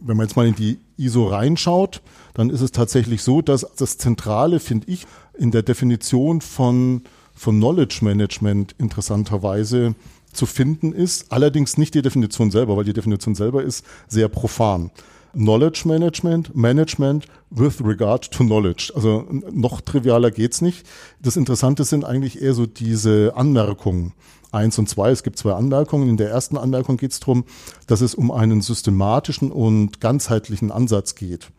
[0.00, 2.02] Wenn man jetzt mal in die ISO reinschaut,
[2.34, 7.02] dann ist es tatsächlich so, dass das Zentrale, finde ich, in der Definition von,
[7.34, 9.94] von Knowledge Management interessanterweise
[10.32, 11.32] zu finden ist.
[11.32, 14.90] Allerdings nicht die Definition selber, weil die Definition selber ist sehr profan.
[15.32, 18.92] Knowledge Management, Management with regard to knowledge.
[18.94, 20.86] Also noch trivialer geht's nicht.
[21.20, 24.12] Das Interessante sind eigentlich eher so diese Anmerkungen.
[24.52, 26.08] Eins und zwei, es gibt zwei Anmerkungen.
[26.08, 27.44] In der ersten Anmerkung geht es darum,
[27.86, 31.50] dass es um einen systematischen und ganzheitlichen Ansatz geht,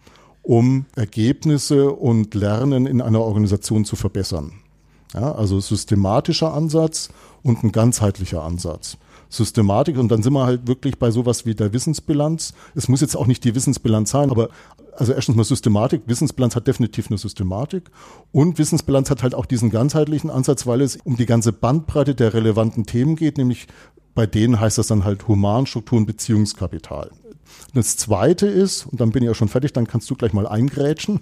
[0.41, 4.53] um Ergebnisse und Lernen in einer Organisation zu verbessern.
[5.13, 7.09] Ja, also systematischer Ansatz
[7.43, 8.97] und ein ganzheitlicher Ansatz.
[9.31, 12.53] Systematik und dann sind wir halt wirklich bei sowas wie der Wissensbilanz.
[12.75, 14.49] Es muss jetzt auch nicht die Wissensbilanz sein, aber
[14.97, 16.01] also erstens mal Systematik.
[16.05, 17.89] Wissensbilanz hat definitiv eine Systematik
[18.33, 22.33] und Wissensbilanz hat halt auch diesen ganzheitlichen Ansatz, weil es um die ganze Bandbreite der
[22.33, 23.67] relevanten Themen geht, nämlich
[24.13, 27.11] bei denen heißt das dann halt Humanstrukturen, Beziehungskapital.
[27.73, 30.47] Das zweite ist, und dann bin ich auch schon fertig, dann kannst du gleich mal
[30.47, 31.21] eingrätschen.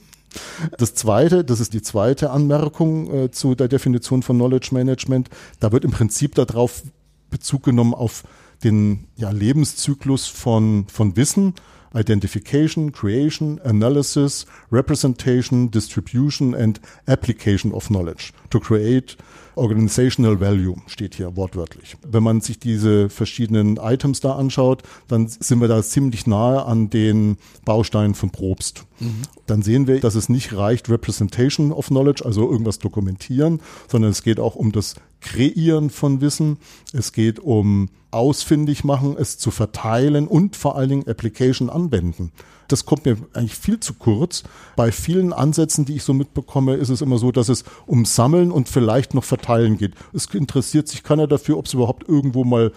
[0.78, 5.30] Das zweite, das ist die zweite Anmerkung äh, zu der Definition von Knowledge Management.
[5.60, 6.84] Da wird im Prinzip darauf
[7.30, 8.24] Bezug genommen auf
[8.64, 11.54] den ja, Lebenszyklus von, von Wissen.
[11.94, 19.18] Identification, Creation, Analysis, Representation, Distribution and Application of Knowledge to create
[19.56, 21.98] Organizational Value steht hier wortwörtlich.
[22.08, 26.90] Wenn man sich diese verschiedenen Items da anschaut, dann sind wir da ziemlich nahe an
[26.90, 28.86] den Bausteinen von Probst.
[29.00, 29.24] Mhm.
[29.48, 34.24] Dann sehen wir, dass es nicht reicht, Representation of Knowledge, also irgendwas dokumentieren, sondern es
[34.24, 36.58] geht auch um das Kreieren von Wissen.
[36.94, 42.32] Es geht um ausfindig machen, es zu verteilen und vor allen Dingen Application anwenden
[42.72, 44.44] das kommt mir eigentlich viel zu kurz.
[44.76, 48.52] Bei vielen Ansätzen, die ich so mitbekomme, ist es immer so, dass es um Sammeln
[48.52, 49.94] und vielleicht noch Verteilen geht.
[50.14, 52.72] Es interessiert sich keiner dafür, ob es überhaupt irgendwo mal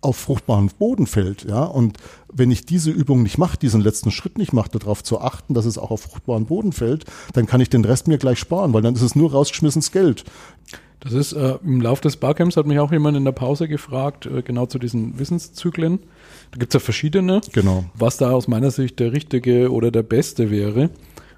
[0.00, 1.62] auf fruchtbaren Boden fällt, ja.
[1.62, 1.98] Und
[2.32, 5.66] wenn ich diese Übung nicht mache, diesen letzten Schritt nicht mache, darauf zu achten, dass
[5.66, 8.82] es auch auf fruchtbaren Boden fällt, dann kann ich den Rest mir gleich sparen, weil
[8.82, 10.24] dann ist es nur rausgeschmissenes Geld.
[11.04, 14.26] Das ist äh, im Lauf des Barcamps hat mich auch jemand in der Pause gefragt,
[14.26, 15.98] äh, genau zu diesen Wissenszyklen.
[16.50, 17.40] Da gibt es ja verschiedene.
[17.52, 17.84] Genau.
[17.94, 20.90] Was da aus meiner Sicht der richtige oder der beste wäre.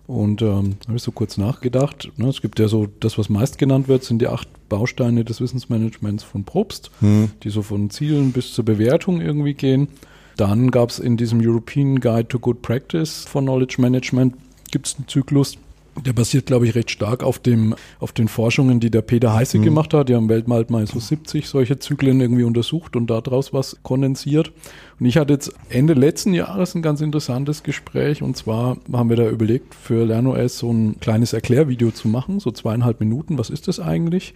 [0.06, 2.12] Und ähm, habe ich so kurz nachgedacht.
[2.16, 5.40] Ne, es gibt ja so, das, was meist genannt wird, sind die acht Bausteine des
[5.40, 7.30] Wissensmanagements von Probst, hm.
[7.42, 9.88] die so von Zielen bis zur Bewertung irgendwie gehen.
[10.36, 14.34] Dann gab es in diesem European Guide to Good Practice for Knowledge Management
[14.70, 15.58] gibt es einen Zyklus,
[16.04, 19.60] der basiert, glaube ich, recht stark auf, dem, auf den Forschungen, die der Peter Heißig
[19.60, 19.64] mhm.
[19.64, 20.08] gemacht hat.
[20.08, 24.52] Die haben weltweit mal so 70 solche Zyklen irgendwie untersucht und daraus was kondensiert.
[25.00, 28.22] Und ich hatte jetzt Ende letzten Jahres ein ganz interessantes Gespräch.
[28.22, 32.50] Und zwar haben wir da überlegt, für LernOS so ein kleines Erklärvideo zu machen, so
[32.50, 33.38] zweieinhalb Minuten.
[33.38, 34.34] Was ist das eigentlich?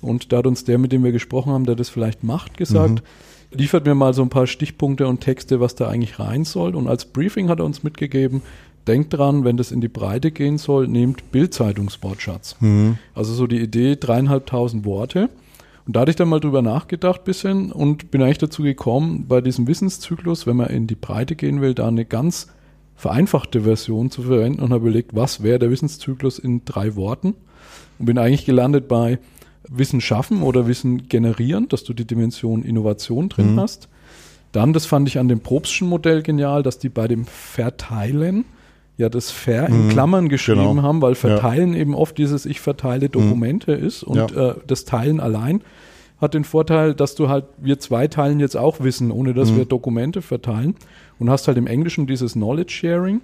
[0.00, 3.02] Und da hat uns der, mit dem wir gesprochen haben, der das vielleicht macht, gesagt,
[3.52, 3.58] mhm.
[3.58, 6.74] liefert mir mal so ein paar Stichpunkte und Texte, was da eigentlich rein soll.
[6.74, 8.42] Und als Briefing hat er uns mitgegeben,
[8.86, 12.56] denkt dran, wenn das in die Breite gehen soll, nehmt Bildzeitungswortschatz.
[12.60, 12.98] Mhm.
[13.14, 15.28] Also so die Idee, dreieinhalbtausend Worte.
[15.86, 19.40] Und da hatte ich dann mal drüber nachgedacht bisschen und bin eigentlich dazu gekommen, bei
[19.40, 22.48] diesem Wissenszyklus, wenn man in die Breite gehen will, da eine ganz
[22.94, 27.34] vereinfachte Version zu verwenden und habe überlegt, was wäre der Wissenszyklus in drei Worten
[27.98, 29.18] und bin eigentlich gelandet bei
[29.68, 33.60] Wissen schaffen oder Wissen generieren, dass du die Dimension Innovation drin mhm.
[33.60, 33.88] hast.
[34.52, 38.44] Dann, das fand ich an dem Probstschen Modell genial, dass die bei dem Verteilen
[39.02, 39.88] ja das Fair in mhm.
[39.90, 40.82] Klammern geschrieben genau.
[40.82, 41.80] haben, weil Verteilen ja.
[41.80, 43.08] eben oft dieses Ich verteile.
[43.08, 43.86] Dokumente mhm.
[43.86, 44.50] ist und ja.
[44.50, 45.62] äh, das Teilen allein
[46.20, 49.56] hat den Vorteil, dass du halt, wir zwei teilen jetzt auch Wissen, ohne dass mhm.
[49.58, 50.76] wir Dokumente verteilen
[51.18, 53.20] und hast halt im Englischen dieses Knowledge Sharing.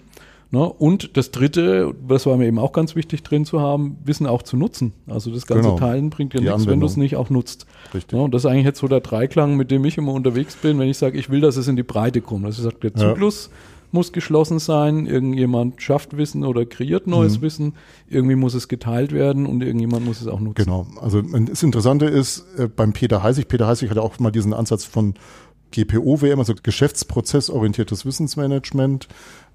[0.50, 0.60] Ne?
[0.60, 4.42] Und das dritte, das war mir eben auch ganz wichtig drin zu haben, Wissen auch
[4.42, 4.94] zu nutzen.
[5.06, 5.78] Also das ganze genau.
[5.78, 7.66] Teilen bringt dir nichts, wenn du es nicht auch nutzt.
[7.94, 8.12] Richtig.
[8.16, 8.24] Ne?
[8.24, 10.88] Und das ist eigentlich jetzt so der Dreiklang, mit dem ich immer unterwegs bin, wenn
[10.88, 12.46] ich sage, ich will, dass es in die Breite kommt.
[12.46, 13.56] Also ich sage, der Zyklus ja
[13.90, 17.42] muss geschlossen sein, irgendjemand schafft Wissen oder kreiert neues mhm.
[17.42, 17.72] Wissen,
[18.08, 20.64] irgendwie muss es geteilt werden und irgendjemand muss es auch nutzen.
[20.64, 24.52] Genau, also das Interessante ist äh, beim Peter Heißig, Peter Heißig hat auch mal diesen
[24.52, 25.14] Ansatz von
[25.70, 29.08] GPO-WM, also Geschäftsprozessorientiertes Wissensmanagement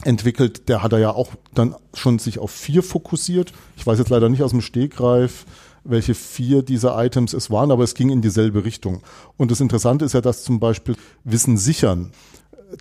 [0.04, 0.69] entwickelt.
[0.69, 3.52] Der hat er ja auch dann schon sich auf vier fokussiert.
[3.78, 5.46] Ich weiß jetzt leider nicht aus dem Stegreif,
[5.84, 9.02] welche vier dieser Items es waren, aber es ging in dieselbe Richtung.
[9.38, 12.12] Und das Interessante ist ja, dass zum Beispiel Wissen sichern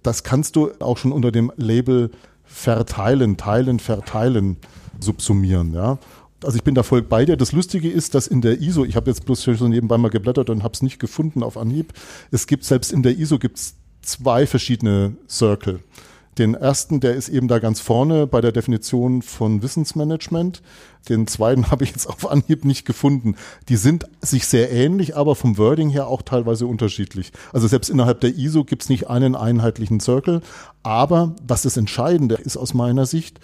[0.03, 2.11] das kannst du auch schon unter dem Label
[2.45, 4.57] verteilen, teilen, verteilen
[5.01, 5.73] subsumieren.
[5.73, 5.99] Ja.
[6.45, 7.37] Also ich bin da voll bei dir.
[7.37, 10.51] Das Lustige ist, dass in der ISO, ich habe jetzt bloß so nebenbei mal geblättert
[10.51, 11.93] und habe es nicht gefunden auf Anhieb,
[12.31, 15.81] es gibt selbst in der ISO gibt's zwei verschiedene Circle.
[16.39, 20.63] Den ersten, der ist eben da ganz vorne bei der Definition von Wissensmanagement.
[21.09, 23.37] Den zweiten habe ich jetzt auf Anhieb nicht gefunden.
[23.69, 27.33] Die sind sich sehr ähnlich, aber vom Wording her auch teilweise unterschiedlich.
[27.53, 30.41] Also selbst innerhalb der ISO gibt es nicht einen einheitlichen Circle.
[30.83, 33.39] Aber was das Entscheidende ist aus meiner Sicht,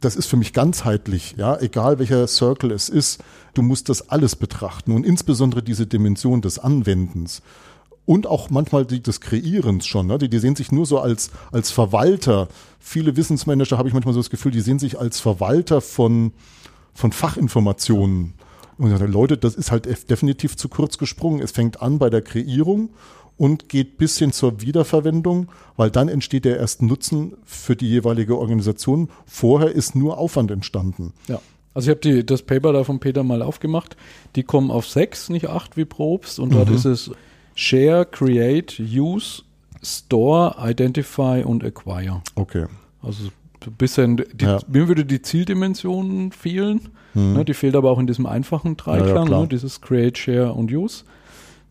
[0.00, 4.36] das ist für mich ganzheitlich, ja, egal welcher Circle es ist, du musst das alles
[4.36, 7.40] betrachten und insbesondere diese Dimension des Anwendens
[8.06, 10.06] und auch manchmal die des Kreierens schon.
[10.06, 10.16] Ne?
[10.16, 12.48] Die, die sehen sich nur so als, als Verwalter.
[12.78, 16.32] Viele Wissensmanager habe ich manchmal so das Gefühl, die sehen sich als Verwalter von,
[16.94, 18.34] von Fachinformationen.
[18.78, 21.40] Und ich sage, Leute, das ist halt definitiv zu kurz gesprungen.
[21.40, 22.90] Es fängt an bei der Kreierung
[23.36, 28.38] und geht bis hin zur Wiederverwendung, weil dann entsteht der erste Nutzen für die jeweilige
[28.38, 29.10] Organisation.
[29.26, 31.12] Vorher ist nur Aufwand entstanden.
[31.26, 31.40] Ja.
[31.74, 33.96] Also ich habe das Paper da von Peter mal aufgemacht.
[34.34, 36.38] Die kommen auf sechs, nicht acht wie Probst.
[36.38, 36.76] Und dort mhm.
[36.76, 37.10] ist es
[37.56, 39.42] Share, Create, Use,
[39.82, 42.22] Store, Identify und Acquire.
[42.36, 42.66] Okay.
[43.02, 43.30] Also
[43.66, 44.60] ein bisschen, die, ja.
[44.68, 46.90] mir würde die Zieldimension fehlen.
[47.14, 47.32] Mhm.
[47.32, 50.52] Ne, die fehlt aber auch in diesem einfachen Dreiklang, ja, ja, ne, dieses Create, Share
[50.52, 51.04] und Use.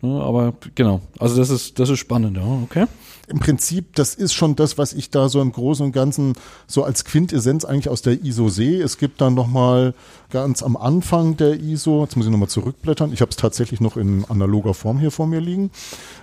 [0.02, 2.88] Ne, aber genau, also das ist, das ist spannend, ja, okay
[3.28, 6.34] im Prinzip, das ist schon das, was ich da so im Großen und Ganzen
[6.68, 8.84] so als Quintessenz eigentlich aus der ISO sehe.
[8.84, 9.94] Es gibt dann nochmal
[10.30, 13.98] ganz am Anfang der ISO, jetzt muss ich nochmal zurückblättern, ich habe es tatsächlich noch
[13.98, 15.72] in analoger Form hier vor mir liegen.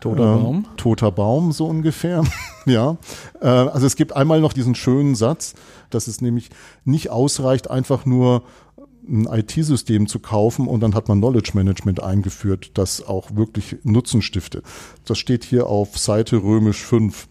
[0.00, 0.66] Toter ähm, Baum.
[0.76, 2.22] Toter Baum, so ungefähr.
[2.66, 2.96] ja.
[3.40, 5.54] Äh, also es gibt einmal noch diesen schönen Satz,
[5.90, 6.50] dass es nämlich
[6.84, 8.42] nicht ausreicht, einfach nur
[9.08, 14.22] ein IT-System zu kaufen und dann hat man Knowledge Management eingeführt, das auch wirklich Nutzen
[14.22, 14.64] stiftet.
[15.04, 17.28] Das steht hier auf Seite römisch 5.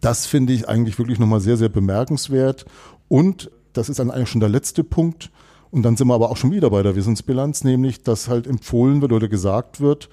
[0.00, 2.64] Das finde ich eigentlich wirklich nochmal sehr, sehr bemerkenswert.
[3.08, 5.30] Und das ist dann eigentlich schon der letzte Punkt.
[5.70, 9.02] Und dann sind wir aber auch schon wieder bei der Wissensbilanz, nämlich, dass halt empfohlen
[9.02, 10.08] wird oder gesagt wird,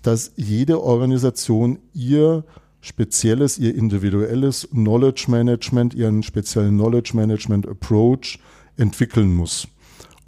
[0.00, 2.44] dass jede Organisation ihr
[2.80, 8.40] spezielles, ihr individuelles Knowledge Management, ihren speziellen Knowledge Management Approach
[8.76, 9.68] entwickeln muss.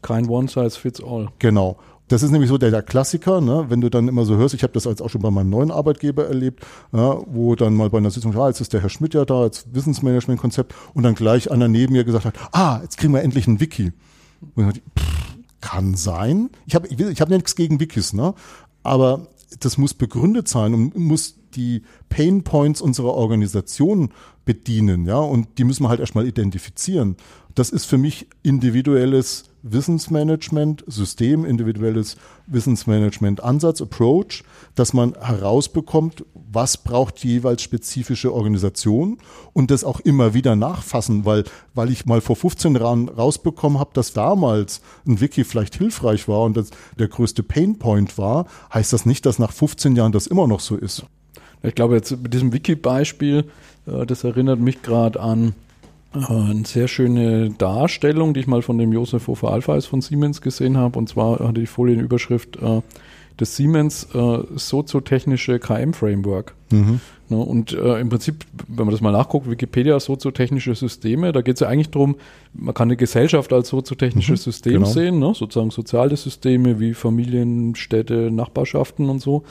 [0.04, 1.28] Kein One Size Fits All.
[1.38, 1.78] Genau.
[2.08, 3.64] Das ist nämlich so der, der Klassiker, ne?
[3.70, 5.70] wenn du dann immer so hörst, ich habe das jetzt auch schon bei meinem neuen
[5.70, 6.62] Arbeitgeber erlebt,
[6.92, 9.40] ja, wo dann mal bei einer Sitzung, ah, jetzt ist der Herr Schmidt ja da,
[9.40, 13.46] als Wissensmanagement-Konzept und dann gleich einer neben mir gesagt hat, ah, jetzt kriegen wir endlich
[13.46, 13.94] ein Wiki.
[14.54, 16.50] Und ich dachte, pff, kann sein.
[16.66, 18.34] Ich habe ich, ich hab nichts gegen Wikis, ne?
[18.82, 19.28] aber
[19.60, 24.10] das muss begründet sein und muss die Pain Points unserer Organisation
[24.44, 27.16] bedienen, ja, und die müssen wir halt erstmal identifizieren.
[27.54, 36.76] Das ist für mich individuelles Wissensmanagement, System, individuelles Wissensmanagement Ansatz, Approach, dass man herausbekommt, was
[36.76, 39.18] braucht die jeweils spezifische Organisation
[39.54, 43.90] und das auch immer wieder nachfassen, weil, weil ich mal vor 15 Jahren rausbekommen habe,
[43.94, 49.06] dass damals ein Wiki vielleicht hilfreich war und das der größte Painpoint war, heißt das
[49.06, 51.06] nicht, dass nach 15 Jahren das immer noch so ist.
[51.64, 53.44] Ich glaube jetzt mit diesem Wiki-Beispiel,
[53.86, 55.54] äh, das erinnert mich gerade an
[56.14, 60.40] äh, eine sehr schöne Darstellung, die ich mal von dem Josef Hofer Alpheis von Siemens
[60.40, 60.98] gesehen habe.
[60.98, 62.82] Und zwar hatte die Folienüberschrift äh,
[63.40, 66.54] des Siemens äh, soziotechnische KM-Framework.
[66.70, 67.00] Mhm.
[67.30, 71.54] Ne, und äh, im Prinzip, wenn man das mal nachguckt, Wikipedia soziotechnische Systeme, da geht
[71.54, 72.16] es ja eigentlich darum,
[72.52, 74.86] man kann eine Gesellschaft als soziotechnisches mhm, System genau.
[74.86, 75.32] sehen, ne?
[75.34, 79.44] sozusagen soziale Systeme wie Familien, Städte, Nachbarschaften und so.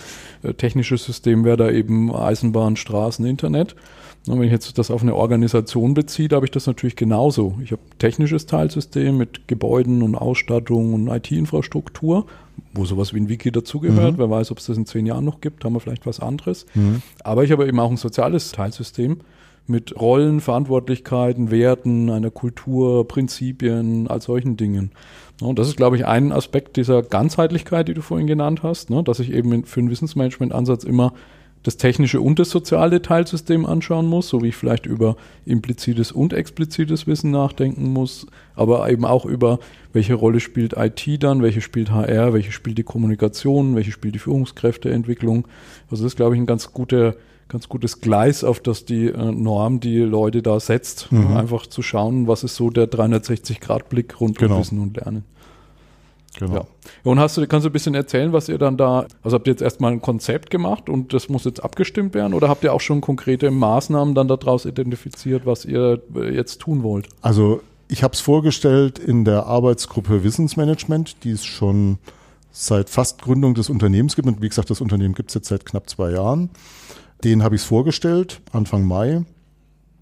[0.44, 3.76] Äh, technisches System wäre da eben Eisenbahn, Straßen, Internet.
[4.28, 7.58] Und wenn ich jetzt das auf eine Organisation beziehe, habe ich das natürlich genauso.
[7.62, 12.26] Ich habe ein technisches Teilsystem mit Gebäuden und Ausstattung und IT-Infrastruktur,
[12.74, 14.14] wo sowas wie ein Wiki dazugehört.
[14.14, 14.18] Mhm.
[14.18, 16.66] Wer weiß, ob es das in zehn Jahren noch gibt, haben wir vielleicht was anderes.
[16.74, 17.02] Mhm.
[17.24, 19.20] Aber ich habe eben auch ein soziales Teilsystem
[19.66, 24.92] mit Rollen, Verantwortlichkeiten, Werten, einer Kultur, Prinzipien, all solchen Dingen.
[25.42, 29.04] Und das ist, glaube ich, ein Aspekt dieser Ganzheitlichkeit, die du vorhin genannt hast, ne?
[29.04, 31.14] dass ich eben für einen Wissensmanagement-Ansatz immer
[31.64, 36.34] das technische und das soziale Teilsystem anschauen muss, so wie ich vielleicht über implizites und
[36.34, 39.60] explizites Wissen nachdenken muss, aber eben auch über
[39.94, 44.20] welche Rolle spielt IT dann, welche spielt HR, welche spielt die Kommunikation, welche spielt die
[44.20, 45.48] Führungskräfteentwicklung.
[45.90, 47.16] Also das ist, glaube ich, ein ganz guter
[47.50, 51.12] ganz gutes Gleis, auf das die äh, Norm die Leute da setzt.
[51.12, 51.38] Mhm.
[51.38, 54.56] Einfach zu schauen, was ist so der 360-Grad-Blick rund genau.
[54.56, 55.24] um Wissen und Lernen.
[56.40, 56.56] Genau.
[56.56, 56.66] Ja.
[57.04, 59.52] Und hast du, kannst du ein bisschen erzählen, was ihr dann da, also habt ihr
[59.52, 62.82] jetzt erstmal ein Konzept gemacht und das muss jetzt abgestimmt werden oder habt ihr auch
[62.82, 67.08] schon konkrete Maßnahmen dann daraus identifiziert, was ihr äh, jetzt tun wollt?
[67.22, 72.00] Also ich habe es vorgestellt in der Arbeitsgruppe Wissensmanagement, die es schon
[72.52, 74.28] seit fast Gründung des Unternehmens gibt.
[74.28, 76.50] Und wie gesagt, das Unternehmen gibt es jetzt seit knapp zwei Jahren.
[77.24, 79.24] Den habe ich es vorgestellt, Anfang Mai.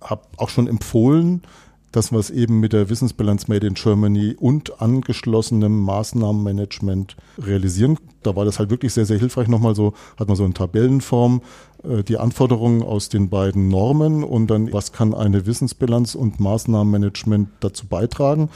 [0.02, 1.44] Habe auch schon empfohlen,
[1.92, 7.98] dass wir es eben mit der Wissensbilanz Made in Germany und angeschlossenem Maßnahmenmanagement realisieren.
[8.24, 9.48] Da war das halt wirklich sehr, sehr hilfreich.
[9.48, 11.42] Nochmal so, hat man so in Tabellenform
[11.84, 17.50] äh, die Anforderungen aus den beiden Normen und dann, was kann eine Wissensbilanz und Maßnahmenmanagement
[17.60, 18.50] dazu beitragen.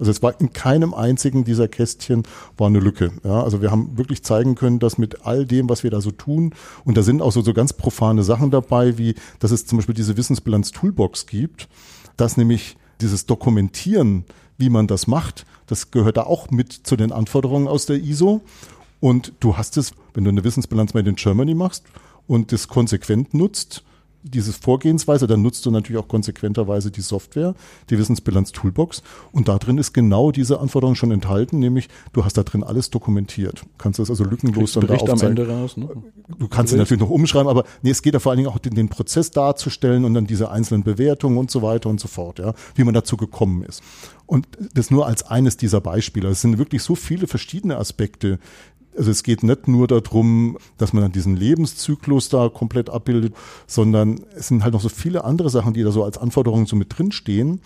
[0.00, 2.22] Also es war in keinem einzigen dieser Kästchen
[2.56, 3.12] war eine Lücke.
[3.22, 6.10] Ja, also wir haben wirklich zeigen können, dass mit all dem, was wir da so
[6.10, 6.54] tun,
[6.86, 9.94] und da sind auch so, so ganz profane Sachen dabei, wie dass es zum Beispiel
[9.94, 11.68] diese Wissensbilanz Toolbox gibt,
[12.16, 14.24] dass nämlich dieses Dokumentieren,
[14.58, 18.42] wie man das macht, das gehört da auch mit zu den Anforderungen aus der ISO.
[19.00, 21.84] Und du hast es, wenn du eine Wissensbilanz Made in Germany machst
[22.26, 23.82] und das konsequent nutzt,
[24.22, 27.54] dieses Vorgehensweise, dann nutzt du natürlich auch konsequenterweise die Software,
[27.88, 29.02] die Wissensbilanz Toolbox.
[29.32, 32.90] Und da drin ist genau diese Anforderung schon enthalten, nämlich du hast da drin alles
[32.90, 33.62] dokumentiert.
[33.78, 35.20] Kannst das also lückenlos dann da aufzeigen.
[35.22, 35.88] Am Ende raus, ne?
[36.38, 38.58] Du kannst sie natürlich noch umschreiben, aber nee, es geht da vor allen Dingen auch
[38.58, 42.38] den, den Prozess darzustellen und dann diese einzelnen Bewertungen und so weiter und so fort,
[42.38, 43.82] ja, wie man dazu gekommen ist.
[44.26, 46.28] Und das nur als eines dieser Beispiele.
[46.28, 48.38] Es sind wirklich so viele verschiedene Aspekte,
[48.96, 53.34] also es geht nicht nur darum, dass man dann diesen Lebenszyklus da komplett abbildet,
[53.66, 56.76] sondern es sind halt noch so viele andere Sachen, die da so als Anforderungen so
[56.76, 57.60] mit drinstehen.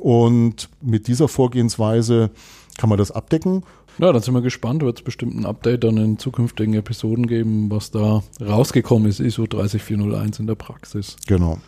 [0.00, 2.30] Und mit dieser Vorgehensweise
[2.76, 3.64] kann man das abdecken.
[3.98, 4.82] Ja, dann sind wir gespannt.
[4.82, 9.46] Wird es bestimmt ein Update dann in zukünftigen Episoden geben, was da rausgekommen ist, ISO
[9.46, 11.16] 30401 in der Praxis.
[11.26, 11.58] Genau.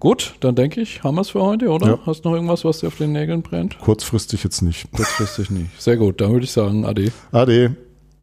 [0.00, 1.86] Gut, dann denke ich, haben wir es für heute, oder?
[1.86, 1.98] Ja.
[2.06, 3.78] Hast du noch irgendwas, was dir auf den Nägeln brennt?
[3.80, 4.90] Kurzfristig jetzt nicht.
[4.92, 5.80] Kurzfristig nicht.
[5.80, 7.12] Sehr gut, dann würde ich sagen, Ade.
[7.32, 7.76] Ade.